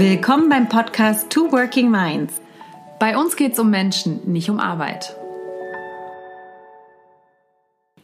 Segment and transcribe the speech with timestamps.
[0.00, 2.40] Willkommen beim Podcast Two Working Minds.
[2.98, 5.14] Bei uns geht es um Menschen, nicht um Arbeit.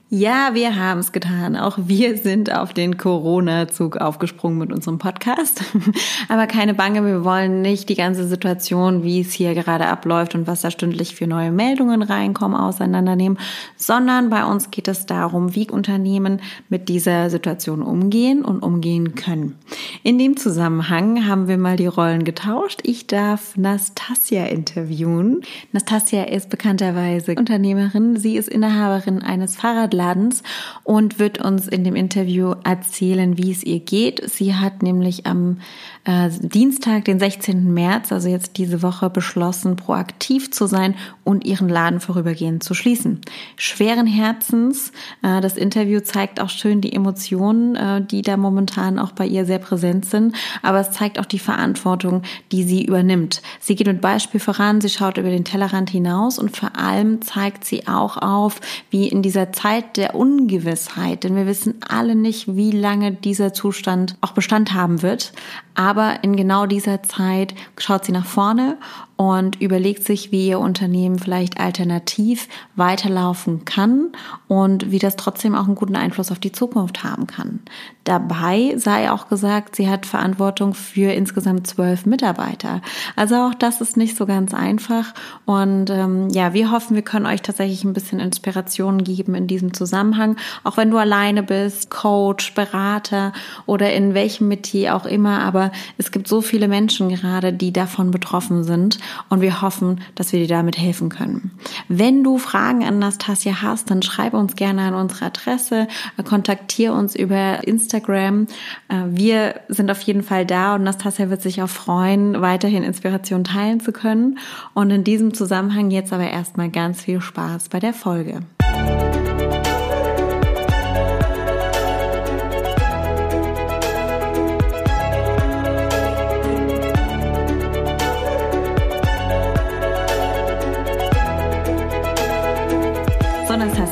[0.09, 1.57] Ja, wir haben es getan.
[1.57, 5.65] Auch wir sind auf den Corona-Zug aufgesprungen mit unserem Podcast.
[6.29, 10.47] Aber keine Bange, wir wollen nicht die ganze Situation, wie es hier gerade abläuft und
[10.47, 13.37] was da stündlich für neue Meldungen reinkommen, auseinandernehmen,
[13.75, 19.57] sondern bei uns geht es darum, wie Unternehmen mit dieser Situation umgehen und umgehen können.
[20.05, 22.79] In dem Zusammenhang haben wir mal die Rollen getauscht.
[22.85, 25.41] Ich darf Nastasia interviewen.
[25.73, 28.17] Nastasia ist bekannterweise Unternehmerin.
[28.17, 30.43] Sie ist Inhaberin eines Fahrradladens Ladens
[30.85, 34.29] und wird uns in dem Interview erzählen, wie es ihr geht.
[34.31, 35.59] Sie hat nämlich am
[36.07, 37.75] äh, Dienstag, den 16.
[37.75, 43.21] März, also jetzt diese Woche, beschlossen, proaktiv zu sein und ihren Laden vorübergehend zu schließen.
[43.57, 44.93] Schweren Herzens.
[45.25, 49.45] Äh, das Interview zeigt auch schön die Emotionen, äh, die da momentan auch bei ihr
[49.47, 50.37] sehr präsent sind.
[50.63, 52.23] Aber es zeigt auch die Verantwortung,
[52.53, 53.43] die sie übernimmt.
[53.59, 57.65] Sie geht mit Beispiel voran, sie schaut über den Tellerrand hinaus und vor allem zeigt
[57.65, 62.71] sie auch auf, wie in dieser Zeit der Ungewissheit, denn wir wissen alle nicht, wie
[62.71, 65.33] lange dieser Zustand auch Bestand haben wird.
[65.75, 68.79] Aber in genau dieser Zeit schaut sie nach vorne
[69.17, 74.13] und überlegt sich, wie ihr Unternehmen vielleicht alternativ weiterlaufen kann
[74.47, 77.61] und wie das trotzdem auch einen guten Einfluss auf die Zukunft haben kann.
[78.05, 82.83] Dabei sei auch gesagt, sie hat Verantwortung für insgesamt zwölf Mitarbeiter.
[83.17, 85.15] Also auch das ist nicht so ganz einfach.
[85.47, 89.73] Und ähm, ja, wir hoffen, wir können euch tatsächlich ein bisschen Inspiration geben in diesem
[89.73, 90.37] Zusammenhang.
[90.63, 93.33] Auch wenn du alleine bist, Coach, Berater
[93.65, 95.41] oder in welchem Metier auch immer.
[95.41, 98.99] Aber es gibt so viele Menschen gerade, die davon betroffen sind
[99.29, 101.53] und wir hoffen, dass wir dir damit helfen können.
[101.89, 105.89] Wenn du Fragen an Nastasia hast, dann schreibe uns gerne an unsere Adresse,
[106.25, 108.47] kontaktiere uns über Instagram.
[108.89, 113.45] Äh, wir sind auf jeden Fall da und Nastasia wird sich auch freuen, weiterhin Inspiration
[113.45, 114.39] teilen zu können.
[114.75, 118.41] Und in diesem Zusammenhang jetzt aber erstmal ganz viel Spaß bei der Folge.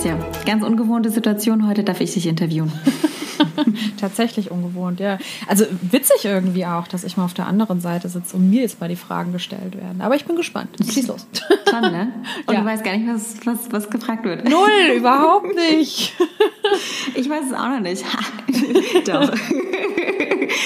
[0.05, 1.67] Anastasia, ganz ungewohnte Situation.
[1.67, 2.73] Heute darf ich dich interviewen.
[4.01, 5.19] Tatsächlich ungewohnt, ja.
[5.47, 8.81] Also witzig irgendwie auch, dass ich mal auf der anderen Seite sitze und mir jetzt
[8.81, 10.01] mal die Fragen gestellt werden.
[10.01, 10.71] Aber ich bin gespannt.
[10.85, 11.27] Schieß los.
[11.71, 12.13] Schon, ne?
[12.47, 12.61] Und ja.
[12.61, 14.49] du weißt gar nicht, was, was, was gefragt wird.
[14.49, 16.15] Null, überhaupt nicht.
[17.15, 18.05] Ich weiß es auch noch nicht.
[19.07, 19.33] Doch.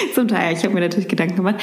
[0.15, 0.53] Zum Teil.
[0.53, 1.55] Ich habe mir natürlich Gedanken gemacht.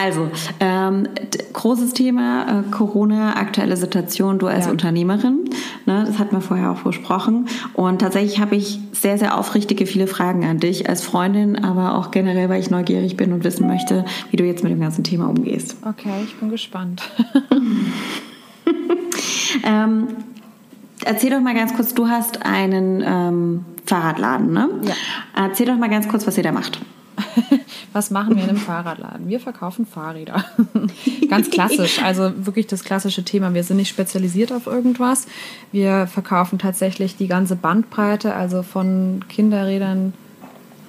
[0.00, 1.08] Also, ähm,
[1.52, 4.70] großes Thema, äh, Corona, aktuelle Situation, du als ja.
[4.70, 5.50] Unternehmerin.
[5.86, 7.46] Ne, das hatten wir vorher auch besprochen.
[7.74, 12.10] Und tatsächlich habe ich sehr, sehr aufrichtige viele Fragen an dich als Freundin, aber auch
[12.10, 15.28] generell, weil ich neugierig bin und wissen möchte, wie du jetzt mit dem ganzen Thema
[15.28, 15.76] umgehst.
[15.86, 17.02] Okay, ich bin gespannt.
[19.64, 20.08] ähm,
[21.04, 24.68] erzähl doch mal ganz kurz, du hast einen ähm, Fahrradladen, ne?
[24.82, 24.94] Ja.
[25.36, 26.80] Erzähl doch mal ganz kurz, was ihr da macht.
[27.92, 29.28] Was machen wir in einem Fahrradladen?
[29.28, 30.44] Wir verkaufen Fahrräder.
[31.28, 33.54] Ganz klassisch, also wirklich das klassische Thema.
[33.54, 35.26] Wir sind nicht spezialisiert auf irgendwas.
[35.72, 40.14] Wir verkaufen tatsächlich die ganze Bandbreite, also von Kinderrädern.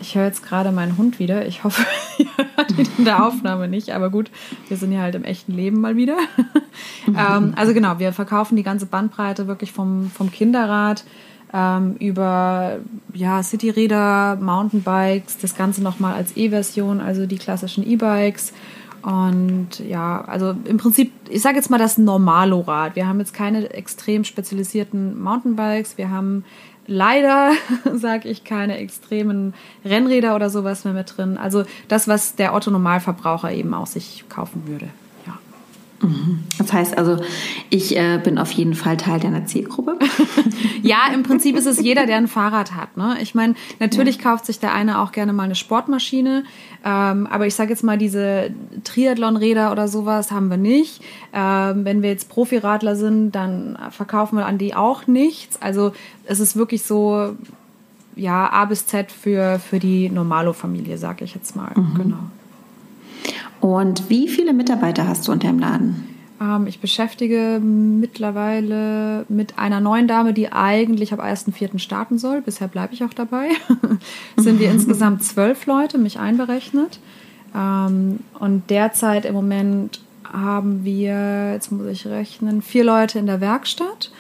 [0.02, 1.46] Ich höre jetzt gerade meinen Hund wieder.
[1.48, 1.86] Ich hoffe,
[2.18, 3.92] ihr hört ihn in der Aufnahme nicht.
[3.92, 4.30] Aber gut,
[4.68, 6.18] wir sind ja halt im echten Leben mal wieder.
[7.08, 11.04] ähm, also genau, wir verkaufen die ganze Bandbreite wirklich vom, vom Kinderrad
[11.54, 12.78] ähm, über
[13.14, 18.54] ja, Cityräder, Mountainbikes, das Ganze nochmal als E-Version, also die klassischen E-Bikes.
[19.02, 22.96] Und ja, also im Prinzip, ich sage jetzt mal das Normalo-Rad.
[22.96, 25.98] Wir haben jetzt keine extrem spezialisierten Mountainbikes.
[25.98, 26.44] Wir haben
[26.88, 27.52] leider,
[27.94, 31.38] sage ich, keine extremen Rennräder oder sowas mehr mit drin.
[31.38, 34.88] Also das, was der Otto-Normalverbraucher eben auch sich kaufen würde.
[36.58, 37.22] Das heißt also,
[37.70, 39.98] ich äh, bin auf jeden Fall Teil deiner Zielgruppe.
[40.82, 42.98] ja, im Prinzip ist es jeder, der ein Fahrrad hat.
[42.98, 43.18] Ne?
[43.22, 44.24] Ich meine, natürlich ja.
[44.24, 46.44] kauft sich der eine auch gerne mal eine Sportmaschine,
[46.84, 48.52] ähm, aber ich sage jetzt mal, diese
[48.84, 51.02] Triathlon-Räder oder sowas haben wir nicht.
[51.34, 55.62] Ähm, wenn wir jetzt Profiradler sind, dann verkaufen wir an die auch nichts.
[55.62, 55.94] Also
[56.26, 57.36] es ist wirklich so,
[58.16, 61.72] ja, A bis Z für, für die Normalo-Familie, sage ich jetzt mal.
[61.76, 61.94] Mhm.
[61.96, 62.20] Genau.
[63.62, 66.16] Und wie viele Mitarbeiter hast du unter dem Laden?
[66.42, 71.80] Ähm, ich beschäftige mittlerweile mit einer neuen Dame, die eigentlich ab 1.4.
[71.80, 72.42] starten soll.
[72.42, 73.50] Bisher bleibe ich auch dabei.
[74.38, 77.00] Sind wir insgesamt zwölf Leute, mich einberechnet.
[77.56, 83.40] Ähm, und derzeit im Moment haben wir, jetzt muss ich rechnen, vier Leute in der
[83.40, 84.12] Werkstatt.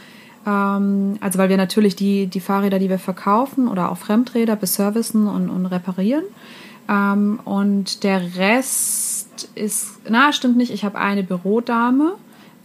[0.47, 5.27] Ähm, also weil wir natürlich die, die Fahrräder, die wir verkaufen oder auch Fremdräder beservicen
[5.27, 6.23] und, und reparieren.
[6.87, 9.14] Ähm, und der Rest
[9.55, 12.13] ist, na, stimmt nicht, ich habe eine Bürodame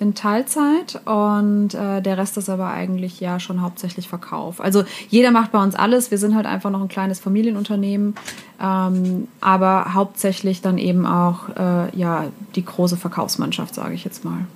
[0.00, 4.58] in Teilzeit und äh, der Rest ist aber eigentlich ja schon hauptsächlich Verkauf.
[4.60, 6.10] Also jeder macht bei uns alles.
[6.10, 8.14] Wir sind halt einfach noch ein kleines Familienunternehmen,
[8.62, 14.46] ähm, aber hauptsächlich dann eben auch äh, ja die große Verkaufsmannschaft, sage ich jetzt mal.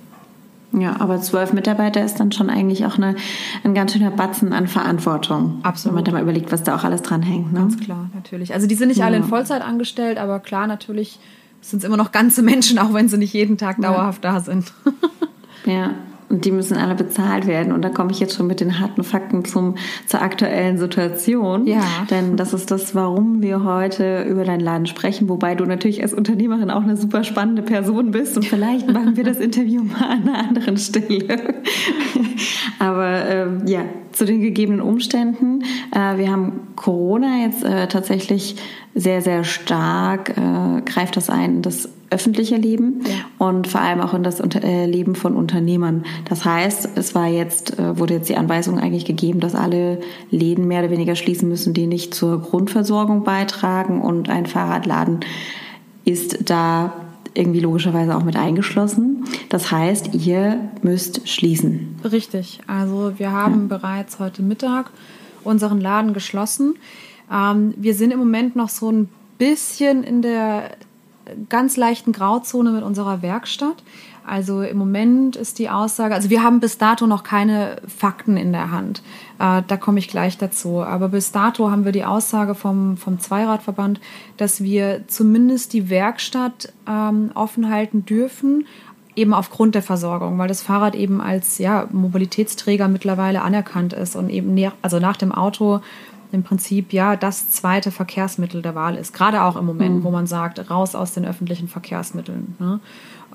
[0.77, 3.15] Ja, aber zwölf Mitarbeiter ist dann schon eigentlich auch eine,
[3.63, 5.59] ein ganz schöner Batzen an Verantwortung.
[5.61, 5.91] Absolut.
[5.91, 7.53] Wenn man da mal überlegt, was da auch alles dran hängt.
[7.53, 7.59] Ne?
[7.59, 8.53] Ganz klar, natürlich.
[8.53, 9.05] Also die sind nicht ja.
[9.05, 11.19] alle in Vollzeit angestellt, aber klar, natürlich
[11.69, 14.33] sind es immer noch ganze Menschen, auch wenn sie nicht jeden Tag dauerhaft ja.
[14.33, 14.71] da sind.
[15.65, 15.95] ja.
[16.27, 17.71] Und die müssen alle bezahlt werden.
[17.71, 19.75] Und da komme ich jetzt schon mit den harten Fakten zum,
[20.07, 21.67] zur aktuellen Situation.
[21.67, 21.83] Ja.
[22.09, 25.29] Denn das ist das, warum wir heute über deinen Laden sprechen.
[25.29, 28.35] Wobei du natürlich als Unternehmerin auch eine super spannende Person bist.
[28.37, 31.55] Und vielleicht machen wir das Interview mal an einer anderen Stelle.
[32.79, 33.81] Aber ähm, ja,
[34.15, 35.63] zu den gegebenen Umständen.
[35.91, 38.55] Äh, wir haben Corona jetzt äh, tatsächlich
[38.95, 43.45] sehr, sehr stark, äh, greift das ein in das öffentliche Leben ja.
[43.45, 46.05] und vor allem auch in das Leben von Unternehmern.
[46.29, 50.83] Das heißt, es war jetzt, wurde jetzt die Anweisung eigentlich gegeben, dass alle Läden mehr
[50.83, 55.21] oder weniger schließen müssen, die nicht zur Grundversorgung beitragen und ein Fahrradladen
[56.05, 56.93] ist da
[57.35, 59.25] irgendwie logischerweise auch mit eingeschlossen.
[59.49, 61.95] Das heißt, ihr müsst schließen.
[62.03, 62.59] Richtig.
[62.67, 63.77] Also wir haben ja.
[63.77, 64.91] bereits heute Mittag
[65.43, 66.75] unseren Laden geschlossen.
[67.31, 70.71] Ähm, wir sind im Moment noch so ein bisschen in der
[71.49, 73.83] ganz leichten Grauzone mit unserer Werkstatt.
[74.25, 78.51] Also im Moment ist die Aussage, also wir haben bis dato noch keine Fakten in
[78.51, 79.03] der Hand.
[79.37, 80.81] Äh, da komme ich gleich dazu.
[80.81, 83.99] Aber bis dato haben wir die Aussage vom, vom Zweiradverband,
[84.37, 88.65] dass wir zumindest die Werkstatt ähm, offen halten dürfen,
[89.15, 94.29] eben aufgrund der Versorgung, weil das Fahrrad eben als ja, Mobilitätsträger mittlerweile anerkannt ist und
[94.29, 95.81] eben also nach dem Auto
[96.35, 99.13] im Prinzip ja das zweite Verkehrsmittel der Wahl ist.
[99.13, 100.03] Gerade auch im Moment, mhm.
[100.03, 102.55] wo man sagt, raus aus den öffentlichen Verkehrsmitteln.
[102.59, 102.79] Ne?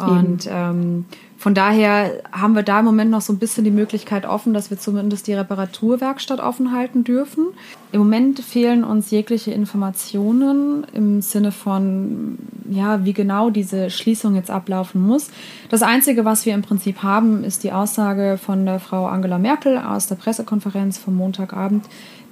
[0.00, 1.04] Und ähm,
[1.36, 4.70] von daher haben wir da im Moment noch so ein bisschen die Möglichkeit offen, dass
[4.70, 7.48] wir zumindest die Reparaturwerkstatt offen halten dürfen.
[7.92, 12.38] Im Moment fehlen uns jegliche Informationen im Sinne von,
[12.70, 15.30] ja, wie genau diese Schließung jetzt ablaufen muss.
[15.68, 19.78] Das Einzige, was wir im Prinzip haben, ist die Aussage von der Frau Angela Merkel
[19.78, 21.84] aus der Pressekonferenz vom Montagabend,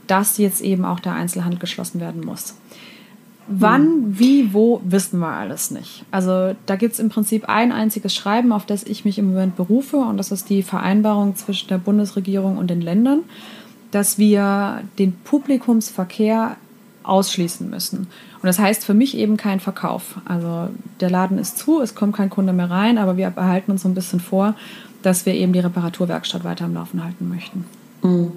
[0.08, 2.54] dass jetzt eben auch der Einzelhandel geschlossen werden muss.
[3.46, 4.18] Wann, hm.
[4.18, 6.04] wie, wo, wissen wir alles nicht.
[6.10, 9.56] Also da gibt es im Prinzip ein einziges Schreiben, auf das ich mich im Moment
[9.56, 13.20] berufe, und das ist die Vereinbarung zwischen der Bundesregierung und den Ländern,
[13.90, 16.56] dass wir den Publikumsverkehr
[17.04, 18.00] ausschließen müssen.
[18.40, 20.20] Und das heißt für mich eben kein Verkauf.
[20.26, 20.68] Also
[21.00, 23.88] der Laden ist zu, es kommt kein Kunde mehr rein, aber wir behalten uns so
[23.88, 24.54] ein bisschen vor,
[25.02, 27.64] dass wir eben die Reparaturwerkstatt weiter am Laufen halten möchten.
[28.02, 28.32] Mhm.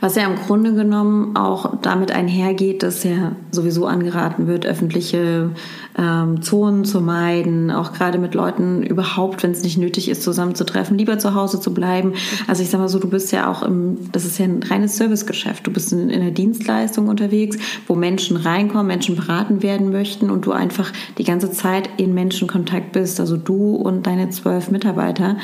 [0.00, 5.50] Was ja im Grunde genommen auch damit einhergeht, dass ja sowieso angeraten wird, öffentliche
[5.98, 10.98] ähm, Zonen zu meiden, auch gerade mit Leuten überhaupt, wenn es nicht nötig ist, zusammenzutreffen,
[10.98, 12.12] lieber zu Hause zu bleiben.
[12.46, 14.96] Also ich sag mal so, du bist ja auch im, das ist ja ein reines
[14.96, 15.66] Servicegeschäft.
[15.66, 17.56] Du bist in, in einer Dienstleistung unterwegs,
[17.86, 22.92] wo Menschen reinkommen, Menschen beraten werden möchten und du einfach die ganze Zeit in Menschenkontakt
[22.92, 23.18] bist.
[23.18, 25.36] Also du und deine zwölf Mitarbeiter.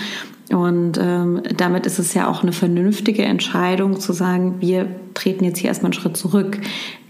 [0.51, 5.59] Und ähm, damit ist es ja auch eine vernünftige Entscheidung zu sagen, wir treten jetzt
[5.59, 6.59] hier erstmal einen Schritt zurück.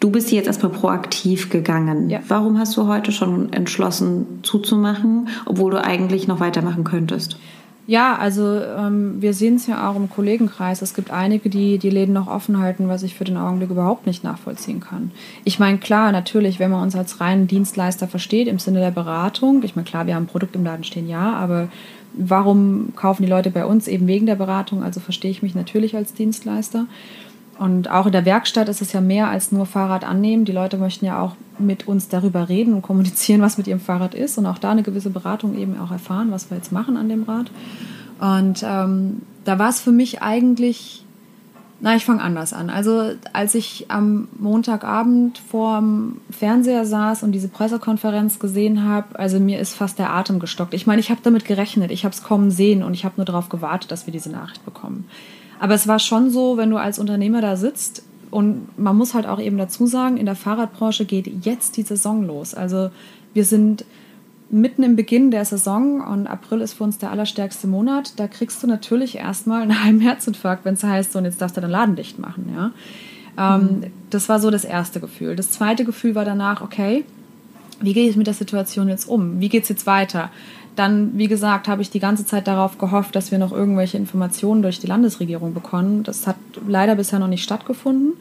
[0.00, 2.10] Du bist hier jetzt erstmal proaktiv gegangen.
[2.10, 2.20] Ja.
[2.28, 7.38] Warum hast du heute schon entschlossen zuzumachen, obwohl du eigentlich noch weitermachen könntest?
[7.86, 10.82] Ja, also ähm, wir sehen es ja auch im Kollegenkreis.
[10.82, 14.06] Es gibt einige, die die Läden noch offen halten, was ich für den Augenblick überhaupt
[14.06, 15.10] nicht nachvollziehen kann.
[15.44, 19.64] Ich meine, klar, natürlich, wenn man uns als reinen Dienstleister versteht, im Sinne der Beratung,
[19.64, 21.68] ich meine, klar, wir haben ein Produkt im Laden stehen, ja, aber
[22.14, 23.88] warum kaufen die Leute bei uns?
[23.88, 24.84] Eben wegen der Beratung.
[24.84, 26.86] Also verstehe ich mich natürlich als Dienstleister.
[27.62, 30.44] Und auch in der Werkstatt ist es ja mehr als nur Fahrrad annehmen.
[30.44, 34.16] Die Leute möchten ja auch mit uns darüber reden und kommunizieren, was mit ihrem Fahrrad
[34.16, 37.08] ist und auch da eine gewisse Beratung eben auch erfahren, was wir jetzt machen an
[37.08, 37.52] dem Rad.
[38.18, 41.04] Und ähm, da war es für mich eigentlich
[41.80, 42.68] na, ich fange anders an.
[42.68, 49.60] Also als ich am Montagabend vorm Fernseher saß und diese Pressekonferenz gesehen habe, also mir
[49.60, 50.74] ist fast der Atem gestockt.
[50.74, 53.24] Ich meine, ich habe damit gerechnet, ich habe es kommen sehen und ich habe nur
[53.24, 55.08] darauf gewartet, dass wir diese Nachricht bekommen.
[55.62, 58.02] Aber es war schon so, wenn du als Unternehmer da sitzt
[58.32, 62.26] und man muss halt auch eben dazu sagen, in der Fahrradbranche geht jetzt die Saison
[62.26, 62.52] los.
[62.52, 62.90] Also
[63.32, 63.84] wir sind
[64.50, 68.60] mitten im Beginn der Saison und April ist für uns der allerstärkste Monat, da kriegst
[68.64, 71.70] du natürlich erstmal einen halben Herzinfarkt, wenn es heißt, so, und jetzt darfst du deinen
[71.70, 72.52] Laden dicht machen.
[72.56, 72.72] Ja?
[73.54, 73.84] Ähm, mhm.
[74.10, 75.36] Das war so das erste Gefühl.
[75.36, 77.04] Das zweite Gefühl war danach, okay,
[77.80, 79.38] wie gehe ich mit der Situation jetzt um?
[79.38, 80.32] Wie geht es jetzt weiter?
[80.76, 84.62] Dann, wie gesagt, habe ich die ganze Zeit darauf gehofft, dass wir noch irgendwelche Informationen
[84.62, 86.02] durch die Landesregierung bekommen.
[86.02, 86.36] Das hat
[86.66, 88.14] leider bisher noch nicht stattgefunden.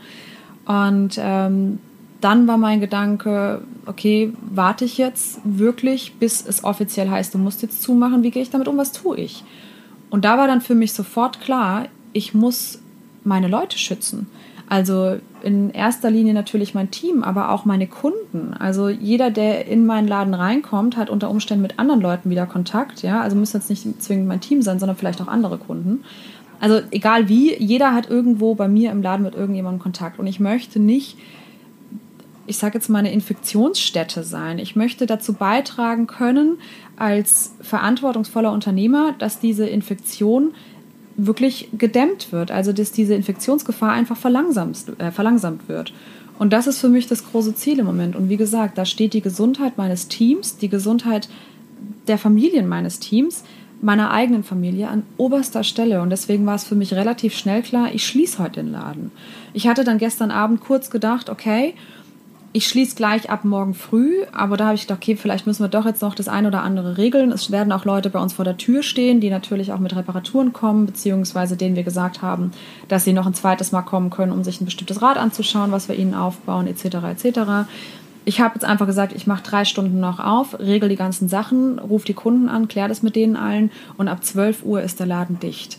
[0.66, 1.80] Und ähm,
[2.20, 7.62] dann war mein Gedanke, okay, warte ich jetzt wirklich, bis es offiziell heißt, du musst
[7.62, 9.44] jetzt zumachen, wie gehe ich damit um, was tue ich?
[10.10, 12.80] Und da war dann für mich sofort klar, ich muss
[13.24, 14.28] meine Leute schützen.
[14.72, 18.54] Also in erster Linie natürlich mein Team, aber auch meine Kunden.
[18.58, 23.02] Also jeder, der in meinen Laden reinkommt, hat unter Umständen mit anderen Leuten wieder Kontakt.
[23.02, 26.06] Ja, also muss jetzt nicht zwingend mein Team sein, sondern vielleicht auch andere Kunden.
[26.62, 30.20] Also egal wie, jeder hat irgendwo bei mir im Laden mit irgendjemandem Kontakt.
[30.20, 31.18] Und ich möchte nicht,
[32.48, 34.58] ich sage jetzt mal, eine Infektionsstätte sein.
[34.58, 36.60] Ich möchte dazu beitragen können,
[36.96, 40.54] als verantwortungsvoller Unternehmer, dass diese Infektion
[41.18, 45.94] wirklich gedämmt wird, also dass diese Infektionsgefahr einfach verlangsamt, äh, verlangsamt wird.
[46.40, 48.16] Und das ist für mich das große Ziel im Moment.
[48.16, 51.30] Und wie gesagt, da steht die Gesundheit meines Teams, die Gesundheit
[52.08, 53.44] der Familien meines Teams,
[53.82, 56.02] meiner eigenen Familie an oberster Stelle.
[56.02, 59.12] Und deswegen war es für mich relativ schnell klar, ich schließe heute den Laden.
[59.54, 61.74] Ich hatte dann gestern Abend kurz gedacht, okay,
[62.54, 65.70] ich schließe gleich ab morgen früh, aber da habe ich gedacht, okay, vielleicht müssen wir
[65.70, 67.32] doch jetzt noch das eine oder andere regeln.
[67.32, 70.52] Es werden auch Leute bei uns vor der Tür stehen, die natürlich auch mit Reparaturen
[70.52, 72.52] kommen, beziehungsweise denen wir gesagt haben,
[72.90, 75.88] dass sie noch ein zweites Mal kommen können, um sich ein bestimmtes Rad anzuschauen, was
[75.88, 76.86] wir ihnen aufbauen, etc.
[77.12, 77.40] etc.
[78.26, 81.80] Ich habe jetzt einfach gesagt, ich mache drei Stunden noch auf, regel die ganzen Sachen,
[81.80, 85.08] rufe die Kunden an, kläre das mit denen allen und ab 12 Uhr ist der
[85.08, 85.78] Laden dicht.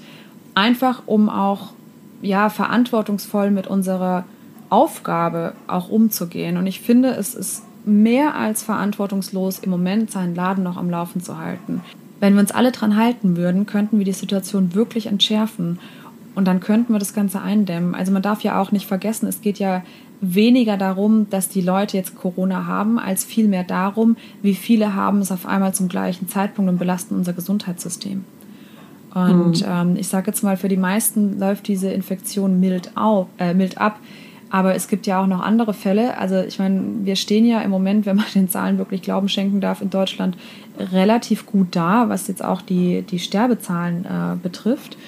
[0.55, 1.73] Einfach um auch
[2.23, 4.25] ja, verantwortungsvoll mit unserer
[4.73, 6.57] Aufgabe auch umzugehen.
[6.57, 11.21] Und ich finde, es ist mehr als verantwortungslos, im Moment seinen Laden noch am Laufen
[11.21, 11.83] zu halten.
[12.21, 15.79] Wenn wir uns alle dran halten würden, könnten wir die Situation wirklich entschärfen.
[16.35, 17.95] Und dann könnten wir das Ganze eindämmen.
[17.95, 19.83] Also man darf ja auch nicht vergessen, es geht ja
[20.23, 25.33] weniger darum, dass die Leute jetzt Corona haben, als vielmehr darum, wie viele haben es
[25.33, 28.25] auf einmal zum gleichen Zeitpunkt und belasten unser Gesundheitssystem.
[29.14, 29.67] Und mhm.
[29.69, 33.79] ähm, ich sage jetzt mal, für die meisten läuft diese Infektion mild, auf, äh, mild
[33.79, 33.99] ab.
[34.52, 36.18] Aber es gibt ja auch noch andere Fälle.
[36.18, 39.62] Also ich meine, wir stehen ja im Moment, wenn man den Zahlen wirklich Glauben schenken
[39.62, 40.37] darf, in Deutschland
[40.78, 44.99] relativ gut da, was jetzt auch die, die Sterbezahlen äh, betrifft.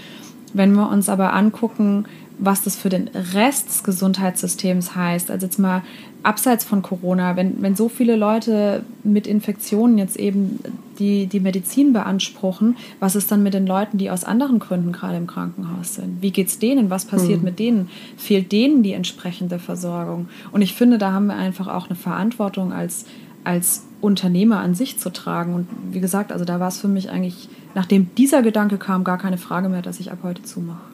[0.54, 2.06] Wenn wir uns aber angucken,
[2.38, 5.30] was das für den Rest des Gesundheitssystems heißt.
[5.30, 5.82] Also jetzt mal
[6.22, 10.58] abseits von Corona, wenn, wenn so viele Leute mit Infektionen jetzt eben
[10.98, 15.16] die, die Medizin beanspruchen, was ist dann mit den Leuten, die aus anderen Gründen gerade
[15.16, 16.22] im Krankenhaus sind?
[16.22, 16.90] Wie geht es denen?
[16.90, 17.44] Was passiert mhm.
[17.44, 17.90] mit denen?
[18.16, 20.28] Fehlt denen die entsprechende Versorgung?
[20.50, 23.04] Und ich finde, da haben wir einfach auch eine Verantwortung als,
[23.44, 25.54] als Unternehmer an sich zu tragen.
[25.54, 29.18] Und wie gesagt, also da war es für mich eigentlich, nachdem dieser Gedanke kam, gar
[29.18, 30.93] keine Frage mehr, dass ich ab heute zumache.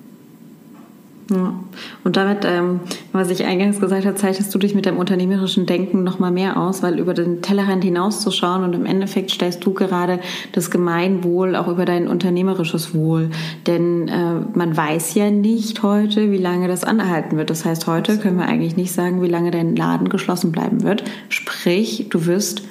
[1.30, 1.54] Ja.
[2.02, 2.80] Und damit, ähm,
[3.12, 6.56] was ich eingangs gesagt habe, zeichnest du dich mit deinem unternehmerischen Denken noch mal mehr
[6.56, 10.18] aus, weil über den Tellerrand hinauszuschauen und im Endeffekt stellst du gerade
[10.52, 13.30] das Gemeinwohl auch über dein unternehmerisches Wohl.
[13.68, 17.50] Denn äh, man weiß ja nicht heute, wie lange das anhalten wird.
[17.50, 21.04] Das heißt, heute können wir eigentlich nicht sagen, wie lange dein Laden geschlossen bleiben wird.
[21.28, 22.62] Sprich, du wirst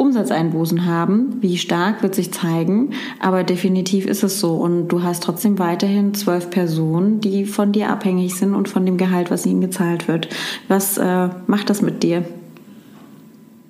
[0.00, 1.36] Umsatzeinbußen haben.
[1.42, 4.54] Wie stark wird sich zeigen, aber definitiv ist es so.
[4.54, 8.96] Und du hast trotzdem weiterhin zwölf Personen, die von dir abhängig sind und von dem
[8.96, 10.28] Gehalt, was ihnen gezahlt wird.
[10.68, 12.24] Was äh, macht das mit dir?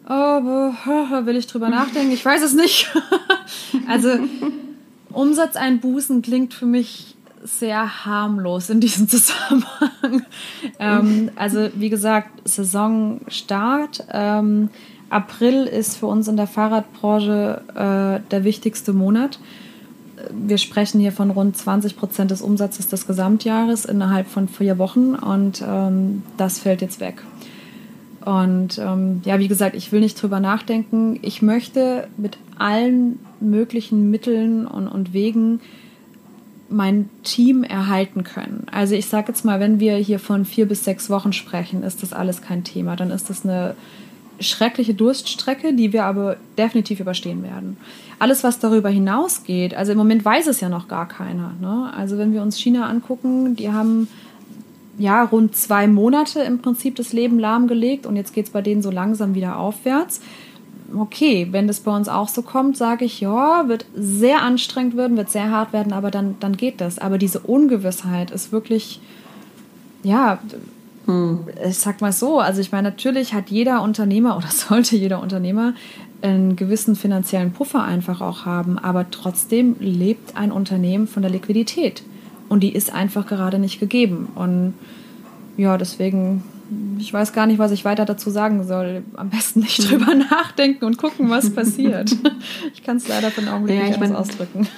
[0.08, 2.12] Oh, will ich drüber nachdenken?
[2.12, 2.92] Ich weiß es nicht.
[3.88, 4.10] also
[5.12, 10.24] Umsatzeinbußen klingt für mich sehr harmlos in diesem Zusammenhang.
[10.78, 14.06] ähm, also wie gesagt, Saisonstart.
[14.12, 14.68] Ähm,
[15.10, 19.38] April ist für uns in der Fahrradbranche äh, der wichtigste Monat.
[20.30, 25.14] Wir sprechen hier von rund 20 Prozent des Umsatzes des Gesamtjahres innerhalb von vier Wochen
[25.14, 27.22] und ähm, das fällt jetzt weg.
[28.24, 31.18] Und ähm, ja, wie gesagt, ich will nicht drüber nachdenken.
[31.22, 35.60] Ich möchte mit allen möglichen Mitteln und, und Wegen
[36.68, 38.66] mein Team erhalten können.
[38.70, 42.02] Also ich sage jetzt mal, wenn wir hier von vier bis sechs Wochen sprechen, ist
[42.02, 42.94] das alles kein Thema.
[42.94, 43.74] Dann ist das eine
[44.40, 47.76] schreckliche Durststrecke, die wir aber definitiv überstehen werden.
[48.18, 51.52] Alles, was darüber hinausgeht, also im Moment weiß es ja noch gar keiner.
[51.60, 51.92] Ne?
[51.96, 54.08] Also wenn wir uns China angucken, die haben
[54.98, 58.82] ja rund zwei Monate im Prinzip das Leben lahmgelegt und jetzt geht es bei denen
[58.82, 60.20] so langsam wieder aufwärts.
[60.94, 65.16] Okay, wenn das bei uns auch so kommt, sage ich, ja, wird sehr anstrengend werden,
[65.16, 66.98] wird sehr hart werden, aber dann, dann geht das.
[66.98, 69.00] Aber diese Ungewissheit ist wirklich,
[70.02, 70.40] ja,
[71.10, 71.38] hm.
[71.68, 75.74] Ich sag mal so, also ich meine, natürlich hat jeder Unternehmer oder sollte jeder Unternehmer
[76.22, 82.02] einen gewissen finanziellen Puffer einfach auch haben, aber trotzdem lebt ein Unternehmen von der Liquidität
[82.48, 84.28] und die ist einfach gerade nicht gegeben.
[84.34, 84.74] Und
[85.56, 86.42] ja, deswegen,
[86.98, 89.02] ich weiß gar nicht, was ich weiter dazu sagen soll.
[89.16, 89.88] Am besten nicht hm.
[89.88, 92.14] drüber nachdenken und gucken, was passiert.
[92.74, 94.68] ich kann es leider für den Augenblick ja, nicht mein, ausdrücken.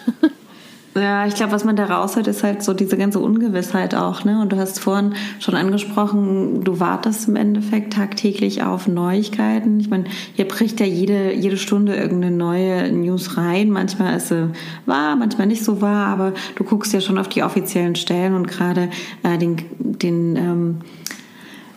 [0.94, 4.24] Ja, ich glaube, was man da raushört, ist halt so diese ganze Ungewissheit auch.
[4.24, 4.42] Ne?
[4.42, 9.80] Und du hast vorhin schon angesprochen, du wartest im Endeffekt tagtäglich auf Neuigkeiten.
[9.80, 13.70] Ich meine, hier bricht ja jede, jede Stunde irgendeine neue News rein.
[13.70, 14.50] Manchmal ist sie
[14.84, 18.46] wahr, manchmal nicht so wahr, aber du guckst ja schon auf die offiziellen Stellen und
[18.46, 18.90] gerade
[19.22, 20.80] äh, den, den ähm,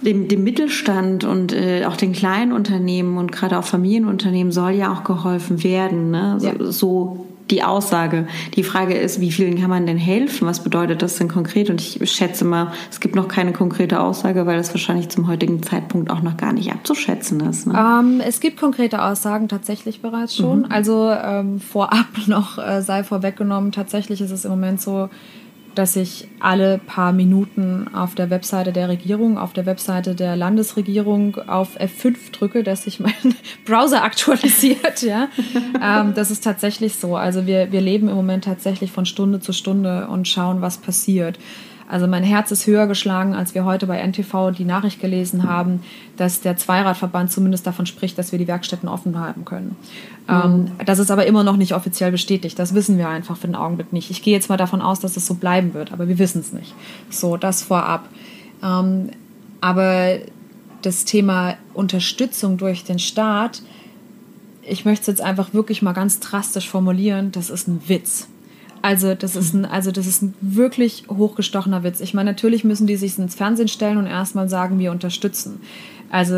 [0.01, 4.93] dem, dem Mittelstand und äh, auch den kleinen Unternehmen und gerade auch Familienunternehmen soll ja
[4.93, 6.11] auch geholfen werden.
[6.11, 6.35] Ne?
[6.37, 6.53] So, ja.
[6.71, 8.27] so die Aussage.
[8.55, 10.47] Die Frage ist, wie vielen kann man denn helfen?
[10.47, 11.69] Was bedeutet das denn konkret?
[11.69, 15.61] Und ich schätze mal, es gibt noch keine konkrete Aussage, weil das wahrscheinlich zum heutigen
[15.61, 17.67] Zeitpunkt auch noch gar nicht abzuschätzen ist.
[17.67, 17.73] Ne?
[17.77, 20.59] Ähm, es gibt konkrete Aussagen tatsächlich bereits schon.
[20.59, 20.71] Mhm.
[20.71, 25.09] Also ähm, vorab noch äh, sei vorweggenommen, tatsächlich ist es im Moment so,
[25.75, 31.37] dass ich alle paar Minuten auf der Webseite der Regierung, auf der Webseite der Landesregierung
[31.47, 33.13] auf F5 drücke, dass sich mein
[33.65, 35.01] Browser aktualisiert.
[35.01, 35.27] Ja,
[35.81, 37.15] ähm, das ist tatsächlich so.
[37.15, 41.37] Also wir, wir leben im Moment tatsächlich von Stunde zu Stunde und schauen, was passiert.
[41.87, 45.81] Also mein Herz ist höher geschlagen, als wir heute bei NTV die Nachricht gelesen haben,
[46.17, 49.75] dass der Zweiradverband zumindest davon spricht, dass wir die Werkstätten offen haben können.
[50.27, 50.33] Mhm.
[50.33, 52.57] Ähm, das ist aber immer noch nicht offiziell bestätigt.
[52.57, 54.09] Das wissen wir einfach für den Augenblick nicht.
[54.09, 56.53] Ich gehe jetzt mal davon aus, dass es so bleiben wird, aber wir wissen es
[56.53, 56.73] nicht.
[57.09, 58.09] So, das vorab.
[58.63, 59.09] Ähm,
[59.61, 60.17] aber
[60.81, 63.61] das Thema Unterstützung durch den Staat,
[64.63, 68.27] ich möchte es jetzt einfach wirklich mal ganz drastisch formulieren, das ist ein Witz.
[68.85, 72.01] Also das ist ein, also das ist ein wirklich hochgestochener Witz.
[72.01, 75.59] Ich meine, natürlich müssen die sich ins Fernsehen stellen und erstmal sagen, wir unterstützen.
[76.11, 76.35] Also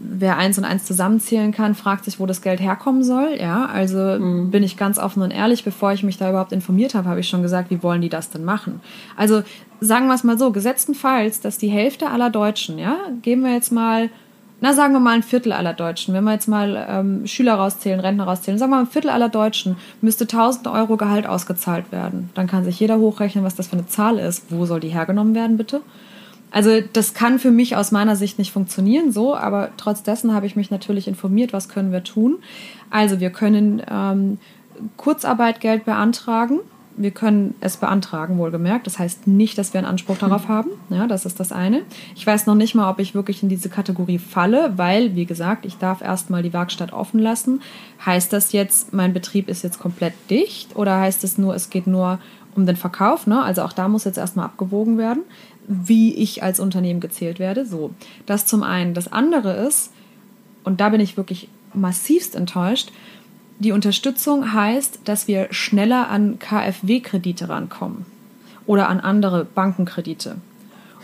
[0.00, 3.36] wer eins und eins zusammenzählen kann, fragt sich, wo das Geld herkommen soll.
[3.38, 4.50] Ja, also mhm.
[4.50, 7.28] bin ich ganz offen und ehrlich, bevor ich mich da überhaupt informiert habe, habe ich
[7.28, 8.80] schon gesagt, wie wollen die das denn machen?
[9.16, 9.44] Also
[9.80, 13.70] sagen wir es mal so, gesetztenfalls, dass die Hälfte aller Deutschen, ja, geben wir jetzt
[13.70, 14.10] mal
[14.60, 18.00] na sagen wir mal ein Viertel aller Deutschen, wenn wir jetzt mal ähm, Schüler rauszählen,
[18.00, 22.30] Rentner rauszählen, sagen wir mal ein Viertel aller Deutschen müsste 1000 Euro Gehalt ausgezahlt werden.
[22.34, 24.44] Dann kann sich jeder hochrechnen, was das für eine Zahl ist.
[24.50, 25.82] Wo soll die hergenommen werden, bitte?
[26.50, 30.46] Also das kann für mich aus meiner Sicht nicht funktionieren so, aber trotz dessen habe
[30.46, 32.38] ich mich natürlich informiert, was können wir tun.
[32.88, 34.38] Also wir können ähm,
[34.96, 36.60] Kurzarbeitgeld beantragen
[36.96, 38.86] wir können es beantragen, wohlgemerkt.
[38.86, 40.48] Das heißt nicht, dass wir einen Anspruch darauf hm.
[40.48, 40.70] haben.
[40.90, 41.82] Ja, das ist das eine.
[42.14, 45.66] Ich weiß noch nicht mal, ob ich wirklich in diese Kategorie falle, weil, wie gesagt,
[45.66, 47.60] ich darf erstmal die Werkstatt offen lassen.
[48.04, 51.86] Heißt das jetzt, mein Betrieb ist jetzt komplett dicht oder heißt es nur, es geht
[51.86, 52.18] nur
[52.54, 53.26] um den Verkauf?
[53.26, 53.42] Ne?
[53.42, 55.22] Also auch da muss jetzt erstmal abgewogen werden,
[55.68, 57.66] wie ich als Unternehmen gezählt werde.
[57.66, 57.90] So,
[58.24, 58.94] das zum einen.
[58.94, 59.92] Das andere ist,
[60.64, 62.90] und da bin ich wirklich massivst enttäuscht,
[63.58, 68.04] die Unterstützung heißt, dass wir schneller an KfW-Kredite rankommen
[68.66, 70.36] oder an andere Bankenkredite.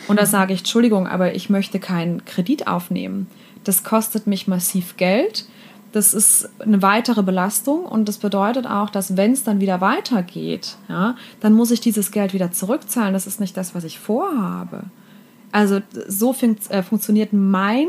[0.08, 3.28] Und da sage ich, Entschuldigung, aber ich möchte keinen Kredit aufnehmen.
[3.64, 5.46] Das kostet mich massiv Geld.
[5.92, 10.76] Das ist eine weitere Belastung und das bedeutet auch, dass wenn es dann wieder weitergeht,
[10.88, 13.12] ja, dann muss ich dieses Geld wieder zurückzahlen.
[13.12, 14.84] Das ist nicht das, was ich vorhabe.
[15.52, 17.88] Also so fun äh, funktioniert mein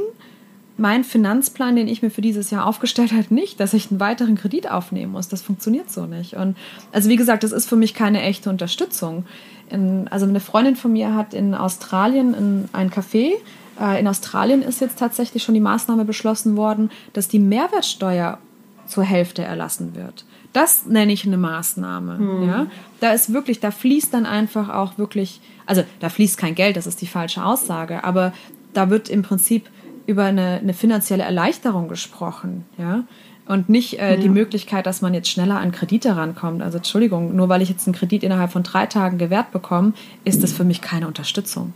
[0.77, 4.36] mein Finanzplan, den ich mir für dieses Jahr aufgestellt habe, nicht, dass ich einen weiteren
[4.36, 5.27] Kredit aufnehmen muss.
[5.27, 6.33] Das funktioniert so nicht.
[6.33, 6.57] Und
[6.91, 9.25] also wie gesagt, das ist für mich keine echte Unterstützung.
[9.69, 13.33] In, also eine Freundin von mir hat in Australien in ein Café.
[13.79, 18.39] Äh, in Australien ist jetzt tatsächlich schon die Maßnahme beschlossen worden, dass die Mehrwertsteuer
[18.88, 20.25] zur Hälfte erlassen wird.
[20.53, 22.17] Das nenne ich eine Maßnahme.
[22.17, 22.47] Hm.
[22.47, 22.67] Ja?
[22.99, 26.88] Da ist wirklich, da fließt dann einfach auch wirklich, also da fließt kein Geld, das
[26.88, 28.33] ist die falsche Aussage, aber
[28.73, 29.69] da wird im Prinzip
[30.05, 33.03] über eine, eine finanzielle Erleichterung gesprochen, ja.
[33.45, 34.17] Und nicht äh, ja.
[34.17, 36.61] die Möglichkeit, dass man jetzt schneller an Kredite rankommt.
[36.61, 39.91] Also Entschuldigung, nur weil ich jetzt einen Kredit innerhalb von drei Tagen gewährt bekomme,
[40.23, 41.73] ist das für mich keine Unterstützung.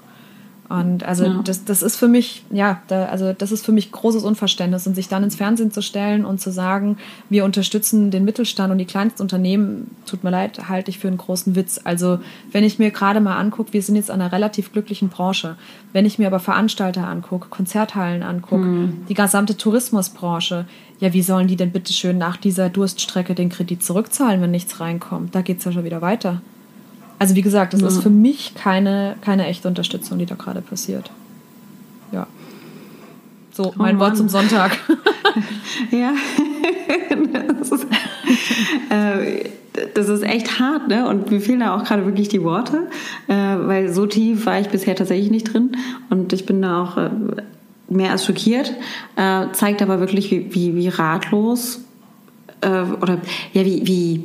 [0.70, 1.42] Und also ja.
[1.44, 4.86] das, das ist für mich, ja, da, also das ist für mich großes Unverständnis.
[4.86, 6.98] Und sich dann ins Fernsehen zu stellen und zu sagen,
[7.30, 11.18] wir unterstützen den Mittelstand und die kleinsten Unternehmen, tut mir leid, halte ich für einen
[11.18, 11.80] großen Witz.
[11.84, 12.20] Also
[12.52, 15.56] wenn ich mir gerade mal angucke, wir sind jetzt an einer relativ glücklichen Branche.
[15.94, 19.06] Wenn ich mir aber Veranstalter angucke, Konzerthallen angucke, mhm.
[19.08, 20.66] die gesamte Tourismusbranche,
[21.00, 24.80] ja, wie sollen die denn bitte schön nach dieser Durststrecke den Kredit zurückzahlen, wenn nichts
[24.80, 25.34] reinkommt?
[25.36, 26.42] Da geht es ja schon wieder weiter.
[27.20, 27.88] Also wie gesagt, das ja.
[27.88, 31.10] ist für mich keine, keine echte Unterstützung, die da gerade passiert.
[32.12, 32.28] Ja.
[33.52, 34.78] So, mein oh Wort zum Sonntag.
[35.92, 36.14] ja.
[37.60, 37.88] das, ist,
[38.90, 39.50] äh,
[39.94, 41.08] das ist echt hart, ne?
[41.08, 42.88] Und mir fehlen da auch gerade wirklich die Worte,
[43.28, 45.76] äh, weil so tief war ich bisher tatsächlich nicht drin.
[46.10, 47.10] Und ich bin da auch äh,
[47.90, 48.74] mehr als schockiert.
[49.16, 51.82] Äh, zeigt aber wirklich, wie, wie, wie ratlos
[52.62, 53.20] äh, oder
[53.54, 54.24] ja, wie, wie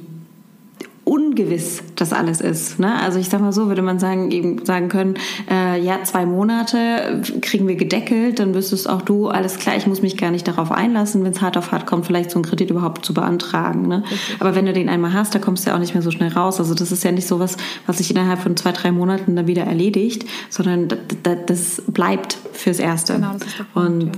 [1.04, 2.78] ungewiss das alles ist.
[2.78, 3.00] Ne?
[3.00, 5.14] Also ich sag mal so, würde man sagen, eben sagen können,
[5.50, 10.00] äh, ja, zwei Monate kriegen wir gedeckelt, dann wüsstest auch du, alles klar, ich muss
[10.00, 12.70] mich gar nicht darauf einlassen, wenn es hart auf hart kommt, vielleicht so einen Kredit
[12.70, 13.88] überhaupt zu beantragen.
[13.88, 14.04] Ne?
[14.38, 16.32] Aber wenn du den einmal hast, da kommst du ja auch nicht mehr so schnell
[16.32, 16.60] raus.
[16.60, 19.48] Also das ist ja nicht so was, was sich innerhalb von zwei, drei Monaten dann
[19.48, 20.88] wieder erledigt, sondern
[21.22, 23.14] das bleibt fürs Erste.
[23.14, 24.12] Genau, das ist der Punkt, Und ja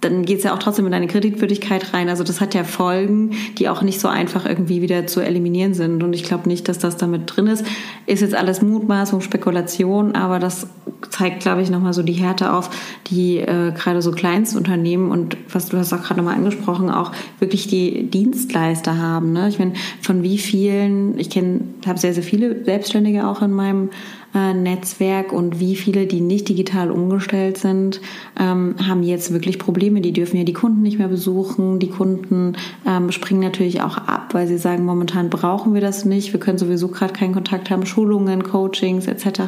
[0.00, 2.08] dann geht es ja auch trotzdem in deine Kreditwürdigkeit rein.
[2.08, 6.02] Also das hat ja Folgen, die auch nicht so einfach irgendwie wieder zu eliminieren sind.
[6.02, 7.64] Und ich glaube nicht, dass das damit drin ist.
[8.06, 10.66] Ist jetzt alles Mutmaßung, Spekulation, aber das
[11.10, 12.70] zeigt, glaube ich, nochmal so die Härte auf,
[13.06, 17.66] die äh, gerade so Kleinstunternehmen und was du hast auch gerade nochmal angesprochen, auch wirklich
[17.66, 19.32] die Dienstleister haben.
[19.32, 19.48] Ne?
[19.48, 23.90] Ich meine, von wie vielen, ich kenne, habe sehr, sehr viele Selbstständige auch in meinem
[24.36, 28.00] Netzwerk und wie viele, die nicht digital umgestellt sind,
[28.38, 30.00] ähm, haben jetzt wirklich Probleme.
[30.00, 31.78] Die dürfen ja die Kunden nicht mehr besuchen.
[31.78, 36.32] Die Kunden ähm, springen natürlich auch ab, weil sie sagen, momentan brauchen wir das nicht.
[36.32, 37.86] Wir können sowieso gerade keinen Kontakt haben.
[37.86, 39.40] Schulungen, Coachings etc.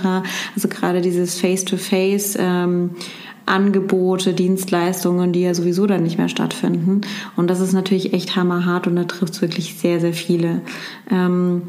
[0.54, 2.36] Also gerade dieses Face-to-Face.
[2.36, 2.90] -face, ähm,
[3.48, 7.00] Angebote, Dienstleistungen, die ja sowieso dann nicht mehr stattfinden.
[7.36, 10.60] Und das ist natürlich echt hammerhart und da trifft es wirklich sehr, sehr viele.
[11.10, 11.62] Ähm,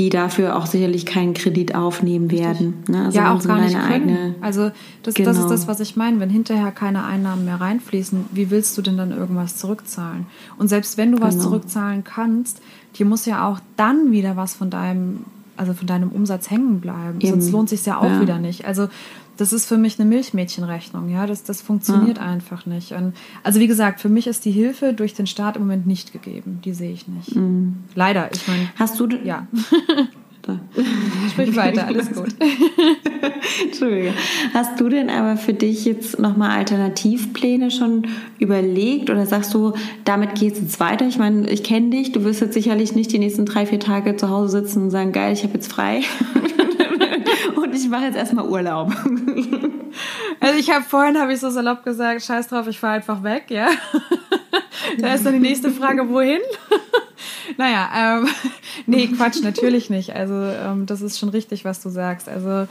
[0.00, 2.84] die dafür auch sicherlich keinen Kredit aufnehmen werden.
[2.88, 3.04] Ne?
[3.04, 3.92] Also ja, auch gar nicht können.
[3.92, 4.70] Eigene, also
[5.02, 5.28] das, genau.
[5.28, 5.54] das ist genau.
[5.54, 6.20] das, was ich meine.
[6.20, 10.24] Wenn hinterher keine Einnahmen mehr reinfließen, wie willst du denn dann irgendwas zurückzahlen?
[10.56, 11.28] Und selbst wenn du genau.
[11.28, 12.62] was zurückzahlen kannst,
[12.98, 15.26] dir muss ja auch dann wieder was von deinem
[15.58, 17.20] also von deinem Umsatz hängen bleiben.
[17.20, 17.32] Eben.
[17.32, 18.22] Sonst lohnt sich ja auch ja.
[18.22, 18.64] wieder nicht.
[18.64, 18.88] Also
[19.36, 22.24] das ist für mich eine Milchmädchenrechnung, ja, das, das funktioniert ja.
[22.24, 22.92] einfach nicht.
[22.92, 26.12] Und also wie gesagt, für mich ist die Hilfe durch den Staat im Moment nicht
[26.12, 27.34] gegeben, die sehe ich nicht.
[27.34, 27.76] Mhm.
[27.94, 28.68] Leider, ich meine.
[28.76, 29.46] Hast du ja.
[31.30, 32.34] Sprich weiter, alles gut.
[33.62, 34.14] Entschuldige.
[34.54, 38.06] Hast du denn aber für dich jetzt nochmal Alternativpläne schon
[38.38, 41.06] überlegt oder sagst du, damit geht es jetzt weiter?
[41.06, 44.16] Ich meine, ich kenne dich, du wirst jetzt sicherlich nicht die nächsten drei, vier Tage
[44.16, 46.02] zu Hause sitzen und sagen, geil, ich habe jetzt frei
[47.56, 48.92] und ich mache jetzt erstmal Urlaub.
[50.38, 53.46] Also ich habe vorhin, habe ich so salopp gesagt, scheiß drauf, ich fahre einfach weg,
[53.48, 53.68] ja.
[54.98, 56.40] Da ist dann die nächste Frage, wohin?
[57.56, 58.28] Naja, ähm,
[58.86, 60.14] nee, Quatsch, natürlich nicht.
[60.14, 62.28] Also ähm, das ist schon richtig, was du sagst.
[62.28, 62.68] Also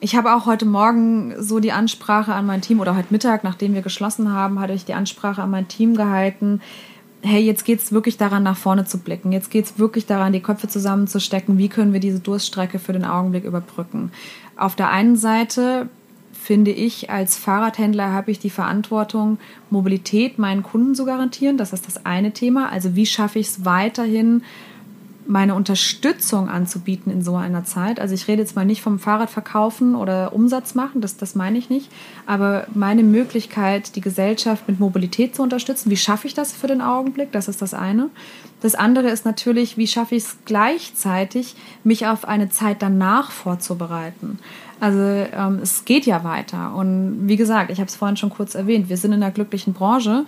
[0.00, 3.74] ich habe auch heute Morgen so die Ansprache an mein Team oder heute Mittag, nachdem
[3.74, 6.60] wir geschlossen haben, hatte ich die Ansprache an mein Team gehalten
[7.22, 9.32] hey, jetzt geht es wirklich daran, nach vorne zu blicken.
[9.32, 11.58] Jetzt geht es wirklich daran, die Köpfe zusammenzustecken.
[11.58, 14.12] Wie können wir diese Durststrecke für den Augenblick überbrücken?
[14.56, 15.88] Auf der einen Seite
[16.32, 19.38] finde ich, als Fahrradhändler habe ich die Verantwortung,
[19.70, 21.56] Mobilität meinen Kunden zu garantieren.
[21.56, 22.70] Das ist das eine Thema.
[22.70, 24.42] Also wie schaffe ich es weiterhin,
[25.28, 28.00] meine Unterstützung anzubieten in so einer Zeit.
[28.00, 31.70] Also ich rede jetzt mal nicht vom Fahrradverkaufen oder Umsatz machen, das, das meine ich
[31.70, 31.90] nicht,
[32.26, 36.80] aber meine Möglichkeit, die Gesellschaft mit Mobilität zu unterstützen, wie schaffe ich das für den
[36.80, 37.32] Augenblick?
[37.32, 38.10] Das ist das eine.
[38.62, 44.38] Das andere ist natürlich, wie schaffe ich es gleichzeitig, mich auf eine Zeit danach vorzubereiten.
[44.78, 46.74] Also ähm, es geht ja weiter.
[46.74, 49.72] Und wie gesagt, ich habe es vorhin schon kurz erwähnt, wir sind in einer glücklichen
[49.72, 50.26] Branche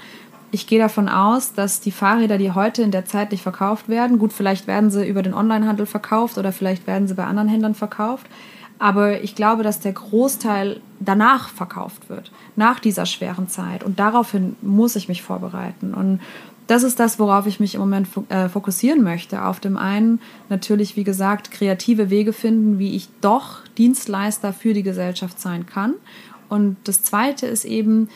[0.51, 4.19] ich gehe davon aus, dass die Fahrräder, die heute in der Zeit nicht verkauft werden,
[4.19, 7.75] gut, vielleicht werden sie über den Onlinehandel verkauft oder vielleicht werden sie bei anderen Händlern
[7.75, 8.27] verkauft,
[8.79, 13.83] aber ich glaube, dass der Großteil danach verkauft wird, nach dieser schweren Zeit.
[13.83, 15.95] Und daraufhin muss ich mich vorbereiten.
[15.95, 16.21] Und
[16.69, 19.45] das ist das, worauf ich mich im Moment äh, fokussieren möchte.
[19.45, 24.83] Auf dem einen natürlich, wie gesagt, kreative Wege finden, wie ich doch Dienstleister für die
[24.83, 25.95] Gesellschaft sein kann.
[26.49, 28.09] Und das zweite ist eben,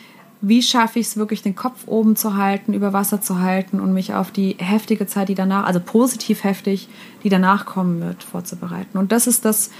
[0.45, 3.93] wie schaffe ich es wirklich, den Kopf oben zu halten, über Wasser zu halten und
[3.93, 6.89] mich auf die heftige Zeit, die danach, also positiv heftig,
[7.23, 8.97] die danach kommen wird, vorzubereiten.
[8.97, 9.71] Und das ist das,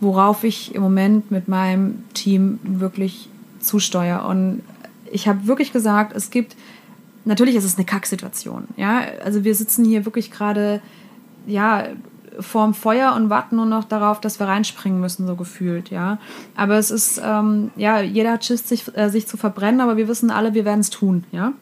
[0.00, 3.28] worauf ich im Moment mit meinem Team wirklich
[3.60, 4.26] zusteuere.
[4.26, 4.62] Und
[5.12, 6.56] ich habe wirklich gesagt, es gibt,
[7.26, 8.68] natürlich ist es eine Kacksituation.
[8.78, 10.80] Ja, also wir sitzen hier wirklich gerade,
[11.46, 11.88] ja,
[12.40, 16.18] vorm Feuer und warten nur noch darauf, dass wir reinspringen müssen, so gefühlt, ja.
[16.56, 20.08] Aber es ist, ähm, ja, jeder hat Schiss, sich, äh, sich zu verbrennen, aber wir
[20.08, 21.52] wissen alle, wir werden es tun, ja.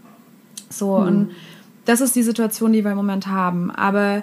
[0.68, 1.06] So, hm.
[1.06, 1.30] und
[1.84, 3.70] das ist die Situation, die wir im Moment haben.
[3.70, 4.22] Aber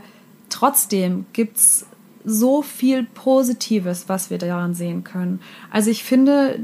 [0.49, 1.85] trotzdem gibt es
[2.23, 5.39] so viel Positives, was wir daran sehen können.
[5.71, 6.59] Also ich finde,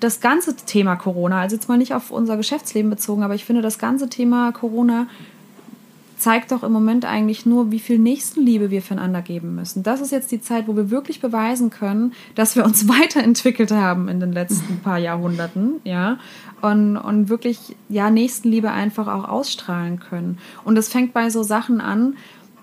[0.00, 3.62] das ganze Thema Corona, also jetzt mal nicht auf unser Geschäftsleben bezogen, aber ich finde,
[3.62, 5.06] das ganze Thema Corona
[6.22, 9.82] zeigt doch im Moment eigentlich nur, wie viel Nächstenliebe wir füreinander geben müssen.
[9.82, 14.08] Das ist jetzt die Zeit, wo wir wirklich beweisen können, dass wir uns weiterentwickelt haben
[14.08, 16.18] in den letzten paar Jahrhunderten, ja,
[16.60, 20.38] und, und wirklich, ja, Nächstenliebe einfach auch ausstrahlen können.
[20.64, 22.14] Und das fängt bei so Sachen an,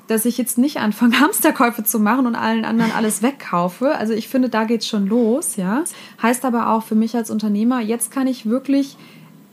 [0.07, 3.93] dass ich jetzt nicht anfange, Hamsterkäufe zu machen und allen anderen alles wegkaufe.
[3.93, 5.83] Also ich finde, da geht es schon los, ja.
[6.21, 8.95] Heißt aber auch für mich als Unternehmer, jetzt kann ich wirklich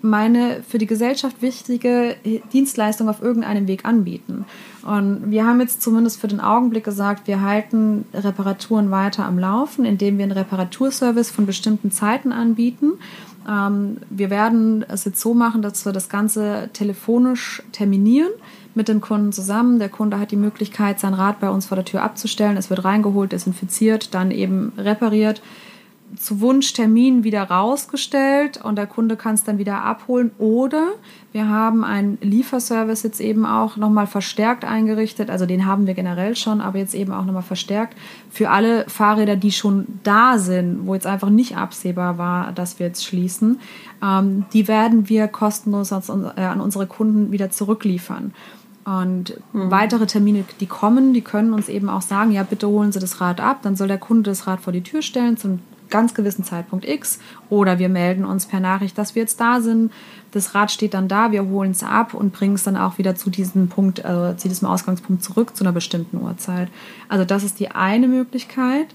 [0.07, 2.17] meine für die Gesellschaft wichtige
[2.53, 4.45] Dienstleistung auf irgendeinem Weg anbieten.
[4.83, 9.85] Und wir haben jetzt zumindest für den Augenblick gesagt, wir halten Reparaturen weiter am Laufen,
[9.85, 12.93] indem wir einen Reparaturservice von bestimmten Zeiten anbieten.
[13.49, 18.31] Ähm, wir werden es jetzt so machen, dass wir das Ganze telefonisch terminieren
[18.75, 19.79] mit dem Kunden zusammen.
[19.79, 22.57] Der Kunde hat die Möglichkeit, sein Rad bei uns vor der Tür abzustellen.
[22.57, 25.43] Es wird reingeholt, desinfiziert, dann eben repariert
[26.15, 30.31] zu Wunschtermin wieder rausgestellt und der Kunde kann es dann wieder abholen.
[30.39, 30.93] Oder
[31.33, 35.29] wir haben einen Lieferservice jetzt eben auch nochmal verstärkt eingerichtet.
[35.31, 37.97] Also den haben wir generell schon, aber jetzt eben auch nochmal verstärkt
[38.31, 42.87] für alle Fahrräder, die schon da sind, wo jetzt einfach nicht absehbar war, dass wir
[42.87, 43.61] jetzt schließen.
[44.03, 46.03] Ähm, die werden wir kostenlos an,
[46.37, 48.33] äh, an unsere Kunden wieder zurückliefern.
[48.87, 49.71] Und mhm.
[49.71, 53.21] weitere Termine, die kommen, die können uns eben auch sagen, ja, bitte holen Sie das
[53.21, 53.59] Rad ab.
[53.63, 55.59] Dann soll der Kunde das Rad vor die Tür stellen zum
[55.97, 59.91] ganz gewissen Zeitpunkt X oder wir melden uns per Nachricht, dass wir jetzt da sind.
[60.31, 63.15] Das Rad steht dann da, wir holen es ab und bringen es dann auch wieder
[63.15, 66.69] zu diesem Punkt, also zu diesem Ausgangspunkt zurück zu einer bestimmten Uhrzeit.
[67.09, 68.89] Also das ist die eine Möglichkeit.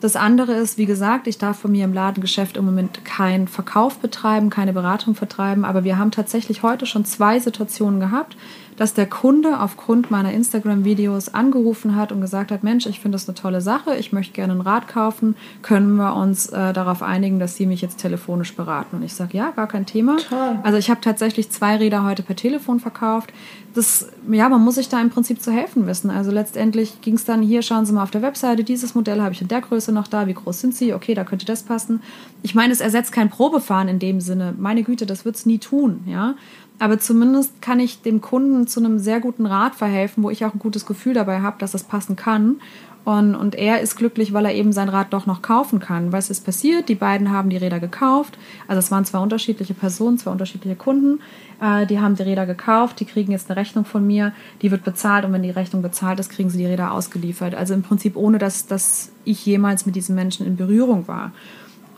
[0.00, 3.98] Das andere ist, wie gesagt, ich darf von mir im Ladengeschäft im Moment keinen Verkauf
[3.98, 8.36] betreiben, keine Beratung vertreiben, aber wir haben tatsächlich heute schon zwei Situationen gehabt,
[8.78, 13.28] dass der Kunde aufgrund meiner Instagram-Videos angerufen hat und gesagt hat, Mensch, ich finde das
[13.28, 17.40] eine tolle Sache, ich möchte gerne ein Rad kaufen, können wir uns äh, darauf einigen,
[17.40, 18.96] dass Sie mich jetzt telefonisch beraten?
[18.96, 20.16] Und ich sage, ja, gar kein Thema.
[20.28, 20.60] Toll.
[20.62, 23.32] Also ich habe tatsächlich zwei Räder heute per Telefon verkauft.
[23.74, 26.10] Das, ja, man muss sich da im Prinzip zu helfen wissen.
[26.10, 29.32] Also letztendlich ging es dann, hier schauen Sie mal auf der Webseite, dieses Modell habe
[29.32, 30.94] ich in der Größe noch da, wie groß sind Sie?
[30.94, 32.00] Okay, da könnte das passen.
[32.42, 34.54] Ich meine, es ersetzt kein Probefahren in dem Sinne.
[34.56, 36.36] Meine Güte, das wird es nie tun, ja.
[36.78, 40.54] Aber zumindest kann ich dem Kunden zu einem sehr guten Rat verhelfen, wo ich auch
[40.54, 42.60] ein gutes Gefühl dabei habe, dass das passen kann.
[43.04, 46.12] Und, und er ist glücklich, weil er eben sein Rad doch noch kaufen kann.
[46.12, 46.90] Was ist passiert?
[46.90, 48.36] Die beiden haben die Räder gekauft.
[48.66, 51.20] Also es waren zwei unterschiedliche Personen, zwei unterschiedliche Kunden.
[51.58, 54.84] Äh, die haben die Räder gekauft, die kriegen jetzt eine Rechnung von mir, die wird
[54.84, 57.54] bezahlt und wenn die Rechnung bezahlt ist, kriegen sie die Räder ausgeliefert.
[57.54, 61.32] Also im Prinzip ohne, dass, dass ich jemals mit diesen Menschen in Berührung war.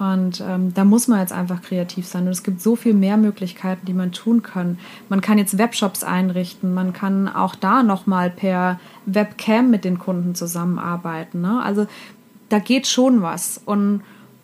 [0.01, 2.23] Und ähm, da muss man jetzt einfach kreativ sein.
[2.23, 4.79] Und es gibt so viel mehr Möglichkeiten, die man tun kann.
[5.11, 6.73] Man kann jetzt Webshops einrichten.
[6.73, 11.43] Man kann auch da nochmal per Webcam mit den Kunden zusammenarbeiten.
[11.43, 11.61] Ne?
[11.63, 11.87] Also
[12.49, 13.61] da geht schon was.
[13.63, 14.01] Und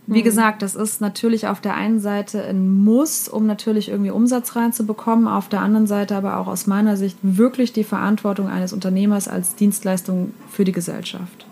[0.07, 0.25] wie mhm.
[0.25, 5.27] gesagt, das ist natürlich auf der einen Seite ein Muss, um natürlich irgendwie Umsatz reinzubekommen,
[5.27, 9.55] auf der anderen Seite aber auch aus meiner Sicht wirklich die Verantwortung eines Unternehmers als
[9.55, 11.47] Dienstleistung für die Gesellschaft.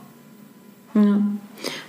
[0.94, 1.20] Ja.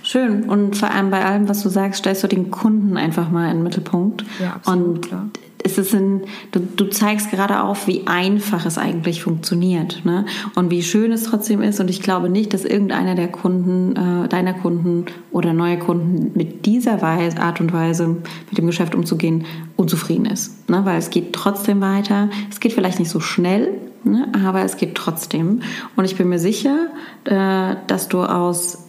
[0.02, 0.44] Schön.
[0.44, 3.58] Und vor allem bei allem, was du sagst, stellst du den Kunden einfach mal in
[3.58, 4.24] den Mittelpunkt.
[4.40, 5.26] Ja, absolut, und klar.
[5.62, 10.24] Es ist ein, du, du, zeigst gerade auf, wie einfach es eigentlich funktioniert ne?
[10.54, 11.80] und wie schön es trotzdem ist.
[11.80, 16.66] Und ich glaube nicht, dass irgendeiner der Kunden, äh, deiner Kunden oder neue Kunden mit
[16.66, 20.70] dieser Weise, Art und Weise mit dem Geschäft umzugehen, unzufrieden ist.
[20.70, 20.84] Ne?
[20.84, 22.30] Weil es geht trotzdem weiter.
[22.48, 23.72] Es geht vielleicht nicht so schnell,
[24.04, 24.28] ne?
[24.46, 25.62] aber es geht trotzdem.
[25.96, 26.90] Und ich bin mir sicher,
[27.24, 28.85] äh, dass du aus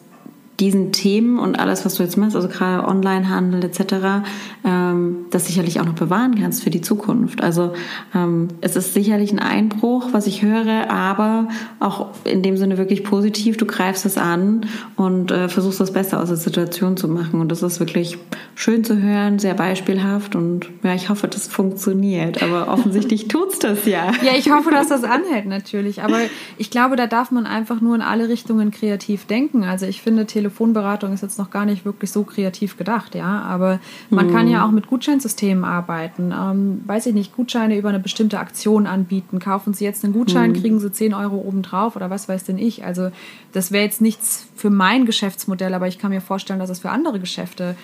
[0.60, 4.26] diesen Themen und alles, was du jetzt machst, also gerade Onlinehandel etc.,
[4.66, 7.42] ähm, das sicherlich auch noch bewahren kannst für die Zukunft.
[7.42, 7.74] Also
[8.16, 11.48] ähm, es ist sicherlich ein Einbruch, was ich höre, aber
[11.80, 13.58] auch in dem Sinne wirklich positiv.
[13.58, 14.66] Du greifst es an
[14.96, 17.40] und äh, versuchst das Beste aus der Situation zu machen.
[17.40, 18.18] Und das ist wirklich
[18.56, 22.42] schön zu hören, sehr beispielhaft und ja, ich hoffe, das funktioniert.
[22.42, 24.12] Aber offensichtlich tut's das ja.
[24.24, 26.02] Ja, ich hoffe, dass das anhält natürlich.
[26.02, 26.18] Aber
[26.58, 29.64] ich glaube, da darf man einfach nur in alle Richtungen kreativ denken.
[29.64, 33.42] Also ich finde, Tele Telefonberatung ist jetzt noch gar nicht wirklich so kreativ gedacht, ja.
[33.42, 33.80] Aber
[34.10, 34.32] man mhm.
[34.32, 36.32] kann ja auch mit Gutscheinsystemen arbeiten.
[36.32, 39.40] Ähm, weiß ich nicht, Gutscheine über eine bestimmte Aktion anbieten.
[39.40, 40.62] Kaufen Sie jetzt einen Gutschein, mhm.
[40.62, 42.86] kriegen Sie 10 Euro obendrauf oder was weiß denn ich.
[42.86, 43.12] Also
[43.52, 46.92] das wäre jetzt nichts für mein Geschäftsmodell, aber ich kann mir vorstellen, dass es für
[46.92, 47.76] andere Geschäfte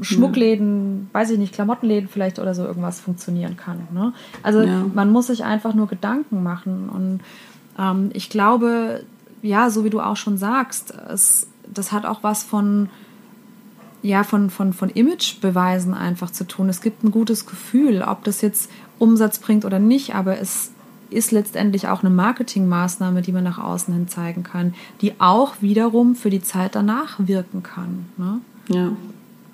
[0.00, 1.20] Schmuckläden, ja.
[1.20, 3.88] weiß ich nicht, Klamottenläden vielleicht oder so irgendwas funktionieren kann.
[3.92, 4.12] Ne?
[4.42, 4.86] Also ja.
[4.94, 6.88] man muss sich einfach nur Gedanken machen.
[6.88, 7.20] Und
[7.78, 9.04] ähm, ich glaube,
[9.42, 12.88] ja, so wie du auch schon sagst, es das hat auch was von,
[14.02, 16.68] ja, von, von, von Imagebeweisen einfach zu tun.
[16.68, 20.70] Es gibt ein gutes Gefühl, ob das jetzt Umsatz bringt oder nicht, aber es
[21.10, 26.16] ist letztendlich auch eine Marketingmaßnahme, die man nach außen hin zeigen kann, die auch wiederum
[26.16, 28.06] für die Zeit danach wirken kann.
[28.16, 28.40] Ne?
[28.68, 28.92] Ja.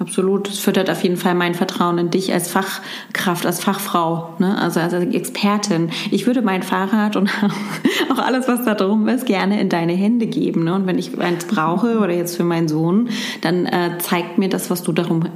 [0.00, 0.48] Absolut.
[0.48, 4.56] Es füttert auf jeden Fall mein Vertrauen in dich als Fachkraft, als Fachfrau, ne?
[4.56, 5.90] also als Expertin.
[6.10, 7.30] Ich würde mein Fahrrad und
[8.10, 10.64] auch alles, was da drum ist, gerne in deine Hände geben.
[10.64, 10.74] Ne?
[10.74, 13.10] Und wenn ich eins brauche oder jetzt für meinen Sohn,
[13.42, 15.26] dann äh, zeigt mir das, was du darum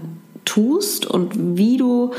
[0.46, 2.12] tust und wie du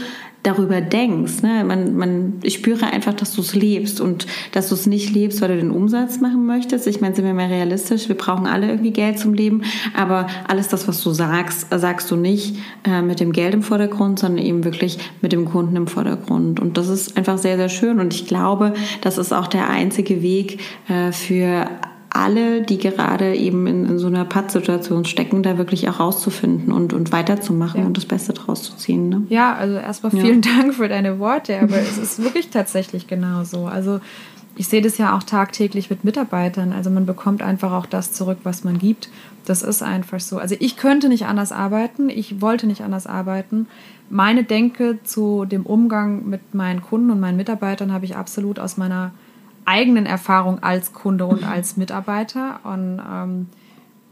[0.45, 1.41] darüber denkst.
[1.41, 1.63] Ne?
[1.65, 5.41] Man, man, ich spüre einfach, dass du es lebst und dass du es nicht lebst,
[5.41, 6.87] weil du den Umsatz machen möchtest.
[6.87, 9.63] Ich meine, sind wir mal realistisch, wir brauchen alle irgendwie Geld zum Leben,
[9.95, 14.19] aber alles das, was du sagst, sagst du nicht äh, mit dem Geld im Vordergrund,
[14.19, 16.59] sondern eben wirklich mit dem Kunden im Vordergrund.
[16.59, 20.21] Und das ist einfach sehr, sehr schön und ich glaube, das ist auch der einzige
[20.21, 21.67] Weg äh, für
[22.15, 26.93] alle, die gerade eben in, in so einer Pattsituation stecken, da wirklich auch rauszufinden und,
[26.93, 27.87] und weiterzumachen ja.
[27.87, 29.09] und das Beste draus zu ziehen.
[29.09, 29.23] Ne?
[29.29, 30.51] Ja, also erstmal vielen ja.
[30.57, 33.65] Dank für deine Worte, aber es ist wirklich tatsächlich genau so.
[33.65, 33.99] Also
[34.55, 36.71] ich sehe das ja auch tagtäglich mit Mitarbeitern.
[36.71, 39.09] Also man bekommt einfach auch das zurück, was man gibt.
[39.45, 40.37] Das ist einfach so.
[40.37, 43.67] Also ich könnte nicht anders arbeiten, ich wollte nicht anders arbeiten.
[44.09, 48.77] Meine Denke zu dem Umgang mit meinen Kunden und meinen Mitarbeitern habe ich absolut aus
[48.77, 49.11] meiner
[49.65, 52.59] eigenen Erfahrung als Kunde und als Mitarbeiter.
[52.63, 53.47] Und ähm,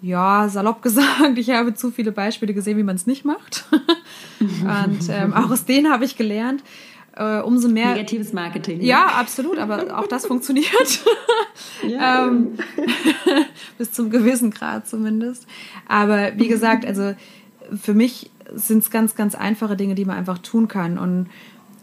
[0.01, 3.65] ja, salopp gesagt, ich habe zu viele Beispiele gesehen, wie man es nicht macht.
[4.39, 6.63] und ähm, auch aus denen habe ich gelernt.
[7.15, 7.93] Äh, umso mehr.
[7.93, 8.81] Negatives Marketing.
[8.81, 10.67] Ja, absolut, aber auch das funktioniert.
[11.87, 12.27] Ja.
[12.27, 12.57] ähm,
[13.77, 15.45] bis zum gewissen Grad zumindest.
[15.87, 17.13] Aber wie gesagt, also
[17.79, 20.97] für mich sind es ganz, ganz einfache Dinge, die man einfach tun kann.
[20.97, 21.29] Und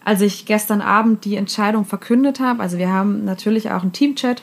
[0.05, 4.43] als ich gestern Abend die Entscheidung verkündet habe, also wir haben natürlich auch einen Teamchat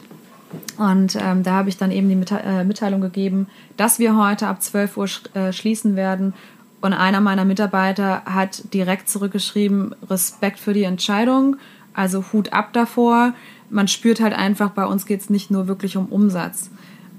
[0.77, 4.61] und ähm, da habe ich dann eben die äh, Mitteilung gegeben, dass wir heute ab
[4.61, 6.33] 12 Uhr sch äh, schließen werden.
[6.79, 11.57] Und einer meiner Mitarbeiter hat direkt zurückgeschrieben, Respekt für die Entscheidung,
[11.93, 13.33] also Hut ab davor.
[13.69, 16.69] Man spürt halt einfach, bei uns geht es nicht nur wirklich um Umsatz.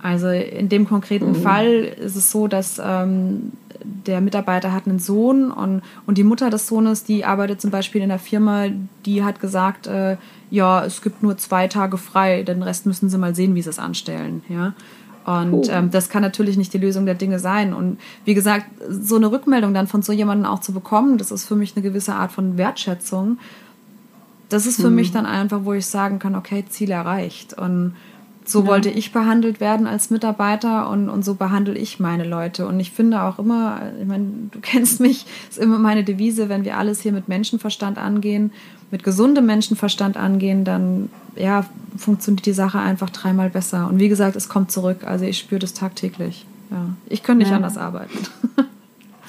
[0.01, 1.43] Also in dem konkreten mhm.
[1.43, 3.53] Fall ist es so, dass ähm,
[3.85, 8.03] der Mitarbeiter hat einen Sohn und, und die Mutter des Sohnes, die arbeitet zum Beispiel
[8.03, 8.67] in der Firma,
[9.07, 10.17] die hat gesagt, äh,
[10.51, 13.71] ja, es gibt nur zwei Tage frei, den Rest müssen sie mal sehen, wie sie
[13.71, 14.43] es anstellen.
[14.49, 14.75] Ja?
[15.25, 17.75] Und ähm, das kann natürlich nicht die Lösung der Dinge sein.
[17.75, 21.45] Und wie gesagt, so eine Rückmeldung dann von so jemandem auch zu bekommen, das ist
[21.45, 23.39] für mich eine gewisse Art von Wertschätzung.
[24.49, 24.97] Das ist für mhm.
[24.97, 27.53] mich dann einfach, wo ich sagen kann, okay, Ziel erreicht.
[27.53, 27.95] Und
[28.49, 28.67] so ja.
[28.67, 32.67] wollte ich behandelt werden als Mitarbeiter und, und so behandle ich meine Leute.
[32.67, 36.65] Und ich finde auch immer, ich meine, du kennst mich, ist immer meine Devise, wenn
[36.65, 38.53] wir alles hier mit Menschenverstand angehen,
[38.91, 43.87] mit gesundem Menschenverstand angehen, dann ja, funktioniert die Sache einfach dreimal besser.
[43.89, 45.05] Und wie gesagt, es kommt zurück.
[45.05, 46.47] Also ich spüre das tagtäglich.
[46.71, 46.87] Ja.
[47.07, 47.57] Ich könnte nicht ja.
[47.57, 48.19] anders arbeiten.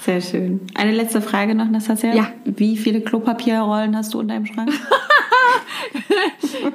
[0.04, 0.62] Sehr schön.
[0.76, 2.14] Eine letzte Frage noch, Nastasia.
[2.14, 2.32] Ja.
[2.46, 4.72] Wie viele Klopapierrollen hast du in deinem Schrank?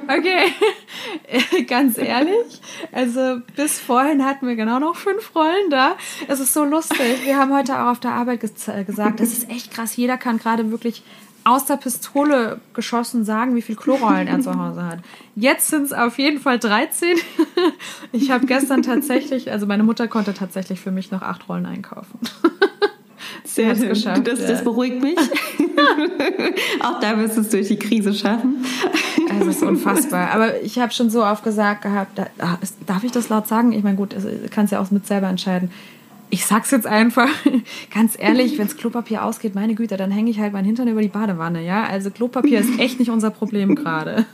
[0.07, 2.61] okay, ganz ehrlich,
[2.91, 5.95] also bis vorhin hatten wir genau noch fünf Rollen da.
[6.27, 7.25] Es ist so lustig.
[7.25, 9.95] Wir haben heute auch auf der Arbeit gesagt, das ist echt krass.
[9.95, 11.03] Jeder kann gerade wirklich
[11.45, 14.99] aus der Pistole geschossen sagen, wie viel Klorollen er zu Hause hat.
[15.35, 17.17] Jetzt sind es auf jeden Fall 13.
[18.11, 22.19] Ich habe gestern tatsächlich, also meine Mutter konnte tatsächlich für mich noch acht Rollen einkaufen.
[23.55, 23.87] Sehr schön.
[23.87, 25.17] Geschafft, das, das beruhigt mich.
[26.83, 28.65] Auch da wirst du es durch die Krise schaffen.
[29.39, 30.31] Es ist unfassbar.
[30.31, 32.27] Aber ich habe schon so oft gesagt gehabt, da,
[32.85, 33.71] darf ich das laut sagen?
[33.71, 35.71] Ich meine, gut, du kannst ja auch mit selber entscheiden.
[36.31, 37.29] Ich sag's jetzt einfach,
[37.93, 41.07] ganz ehrlich, wenns Klopapier ausgeht, meine Güte, dann hänge ich halt mein Hintern über die
[41.07, 41.85] Badewanne, ja?
[41.85, 44.25] Also Klopapier ist echt nicht unser Problem gerade.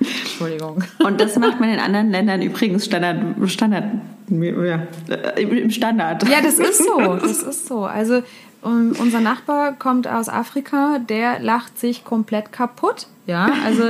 [0.00, 0.82] Entschuldigung.
[0.98, 3.18] Und das macht man in anderen Ländern übrigens Standard,
[3.50, 3.84] Standard,
[4.28, 4.82] ja,
[5.36, 6.28] im Standard.
[6.28, 6.98] Ja, das ist so.
[7.20, 7.84] Das ist so.
[7.84, 8.22] Also
[8.62, 13.06] um, unser Nachbar kommt aus Afrika, der lacht sich komplett kaputt.
[13.26, 13.84] Ja, also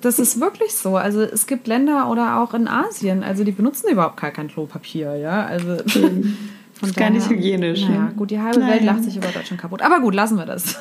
[0.00, 0.96] das ist wirklich so.
[0.96, 5.16] Also es gibt Länder oder auch in Asien, also die benutzen überhaupt gar kein Klopapier.
[5.16, 7.82] Ja, also von ist gar nicht hygienisch.
[7.82, 8.12] Naja, ne?
[8.16, 8.70] gut, die halbe Nein.
[8.70, 9.82] Welt lacht sich über Deutschland kaputt.
[9.82, 10.80] Aber gut, lassen wir das.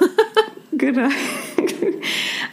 [0.72, 1.10] Genau.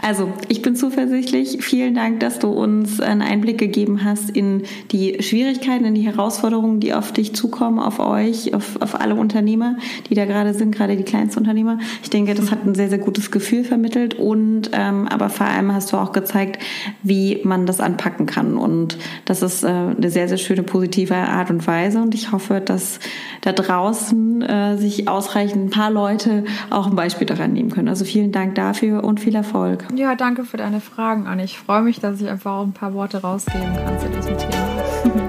[0.06, 1.64] Also, ich bin zuversichtlich.
[1.64, 6.78] Vielen Dank, dass du uns einen Einblick gegeben hast in die Schwierigkeiten, in die Herausforderungen,
[6.78, 10.96] die auf dich zukommen, auf euch, auf, auf alle Unternehmer, die da gerade sind, gerade
[10.96, 11.80] die Kleinstunternehmer.
[12.04, 15.72] Ich denke, das hat ein sehr, sehr gutes Gefühl vermittelt und ähm, aber vor allem
[15.72, 16.62] hast du auch gezeigt,
[17.02, 18.58] wie man das anpacken kann.
[18.58, 22.00] Und das ist äh, eine sehr, sehr schöne, positive Art und Weise.
[22.00, 23.00] Und ich hoffe, dass
[23.40, 27.88] da draußen äh, sich ausreichend ein paar Leute auch ein Beispiel daran nehmen können.
[27.88, 29.84] Also vielen Dank dafür und viel Erfolg.
[29.96, 31.42] Ja, danke für deine Fragen, Anne.
[31.44, 35.22] Ich freue mich, dass ich einfach auch ein paar Worte rausgeben kann zu diesem Thema.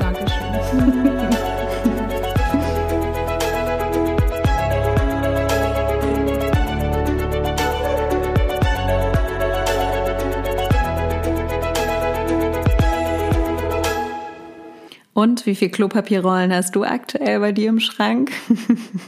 [15.18, 18.32] Und wie viel Klopapierrollen hast du aktuell bei dir im Schrank?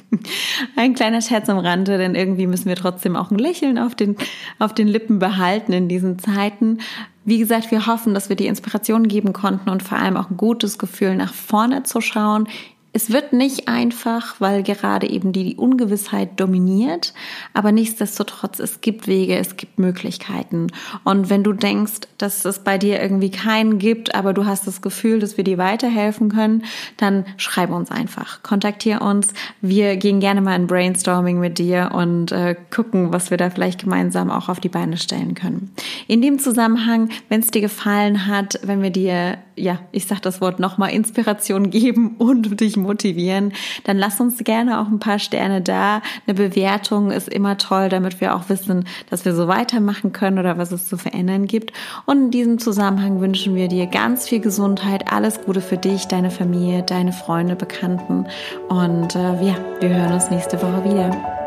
[0.75, 4.15] ein kleiner Scherz am Rande, denn irgendwie müssen wir trotzdem auch ein Lächeln auf den,
[4.57, 6.79] auf den Lippen behalten in diesen Zeiten.
[7.25, 10.37] Wie gesagt, wir hoffen, dass wir die Inspiration geben konnten und vor allem auch ein
[10.37, 12.47] gutes Gefühl nach vorne zu schauen,
[12.92, 17.13] es wird nicht einfach, weil gerade eben die, die Ungewissheit dominiert,
[17.54, 20.67] aber nichtsdestotrotz, es gibt Wege, es gibt Möglichkeiten.
[21.04, 24.81] Und wenn du denkst, dass es bei dir irgendwie keinen gibt, aber du hast das
[24.81, 26.63] Gefühl, dass wir dir weiterhelfen können,
[26.98, 29.33] dann schreib uns einfach, kontaktiere uns.
[29.62, 33.83] Wir gehen gerne mal in Brainstorming mit dir und äh, gucken, was wir da vielleicht
[33.83, 35.71] gemeinsam auch auf die Beine stellen können.
[36.08, 40.41] In dem Zusammenhang, wenn es dir gefallen hat, wenn wir dir, ja, ich sag das
[40.41, 43.53] Wort nochmal, Inspiration geben und dich motivieren,
[43.83, 46.01] dann lass uns gerne auch ein paar Sterne da.
[46.25, 50.57] Eine Bewertung ist immer toll, damit wir auch wissen, dass wir so weitermachen können oder
[50.57, 51.73] was es zu verändern gibt.
[52.05, 56.31] Und in diesem Zusammenhang wünschen wir dir ganz viel Gesundheit, alles Gute für dich, deine
[56.31, 58.25] Familie, deine Freunde, Bekannten.
[58.69, 61.38] Und äh, ja, wir hören uns nächste Woche wieder.